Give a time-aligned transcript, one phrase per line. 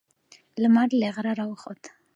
[0.61, 1.83] لمر له غره راوخوت.